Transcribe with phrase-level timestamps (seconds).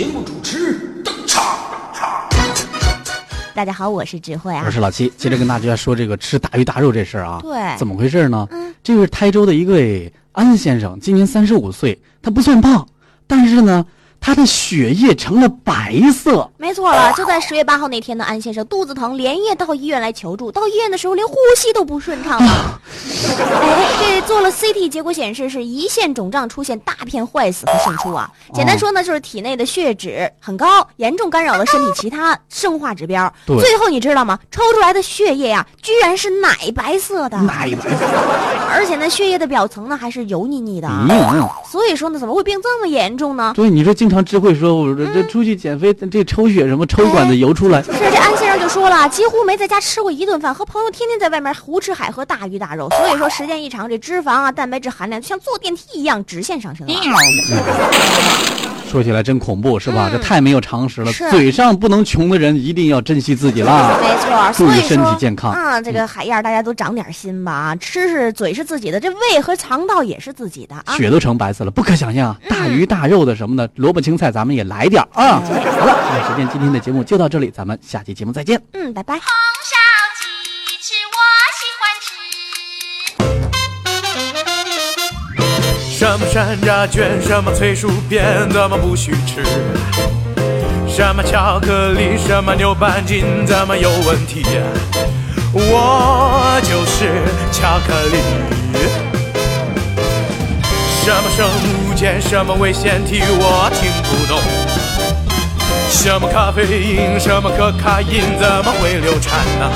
[0.00, 1.58] 节目主持登场。
[3.54, 4.62] 大家好，我是智慧啊。
[4.64, 7.38] 我是老七，接着跟大家说这个吃大鱼大肉这事儿啊。
[7.42, 8.48] 对怎么回事呢？
[8.50, 12.88] 嗯这是台州的一位安先生，今年三十五岁，他不算胖，
[13.26, 13.84] 但是呢，
[14.20, 16.48] 他的血液成了白色。
[16.58, 20.52] 没错了，就在十月八号那天呢，安先生肚子疼，连夜到医院来求助。
[20.52, 22.80] 到医院的时候，连呼吸都不顺畅了。
[23.60, 28.30] 哎，这做了 CT，结果显示是胰腺肿胀出现大片坏死和渗出啊。
[28.52, 33.32] 简单说呢，就是体内的血脂很高，严重干扰了身体其他生化指标。
[33.46, 34.38] 对最后你知道吗？
[34.50, 38.06] 抽出来的血液呀、居然是奶白色的，奶白色。
[38.70, 40.88] 而且呢，血液的表层呢还是油腻腻的。
[40.88, 43.52] 嗯，所以说呢，怎么会病这么严重呢？
[43.56, 56.92] 对，你这经常智慧说，我说这出去减肥，这抽血什么抽管子游出来，是这安先生就说了，几乎没在家吃过一顿饭，和朋友天天在外面胡吃海喝大鱼大肉，所以说时间一长，这脂肪啊、蛋白质含量就像坐电梯一样直线上升了。
[58.90, 60.08] 说起来真恐怖，是吧？
[60.10, 61.12] 嗯这太没有常识了。
[61.30, 63.96] 嘴上不能穷的人一定要珍惜自己啦。
[64.02, 70.96] 没错，注意身体健康啊，这个海燕大家都长点心吧啊，吃是嘴是自己的，这胃和肠道也是自己的啊。
[70.96, 72.36] 血都成白色了，不可想象啊！
[72.48, 75.40] 大鱼大肉的什么的，萝卜青菜咱们也来点儿啊！
[75.40, 78.60] 好了，那时间今天的节目就到这里，咱们下期节目再见。
[78.72, 79.14] 嗯，拜拜。
[86.00, 89.44] 什么山楂卷，什么脆薯片，怎么不许吃？
[90.88, 94.42] 什么巧克力，什么牛板筋，怎么有问题？
[95.52, 98.16] 我就是巧克力。
[101.04, 104.40] 什么生物碱，什么危险体，我听不懂。
[105.90, 109.70] 什么咖啡因，什么可卡因，怎么会流产呢？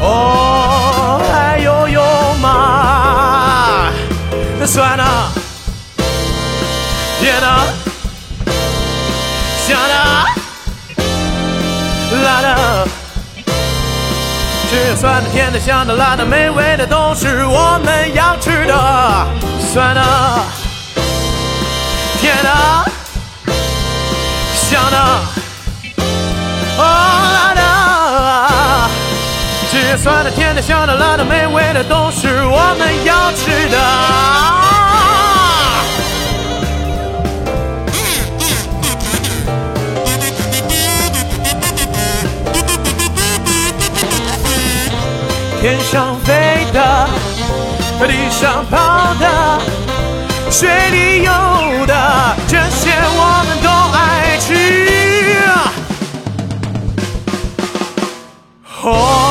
[0.00, 3.90] 哦，还有用吗？
[4.66, 5.04] 算了，
[9.66, 9.94] 香的，
[12.22, 12.86] 辣的，
[14.68, 19.26] 只有酸的、甜的、香的、辣的、美味的，都是我们要吃的。
[19.72, 20.02] 酸的，
[22.20, 22.50] 甜的，
[24.54, 24.98] 香的，
[26.76, 26.82] 哦，
[27.34, 27.62] 辣的。
[29.70, 34.63] 只有酸的、甜的、香的、辣的、美味的，都是我们要吃的。
[45.64, 47.08] 天上飞的，
[48.06, 49.58] 地上跑的，
[50.50, 54.52] 水里游的，这些我们都爱吃。
[58.82, 59.23] 哦。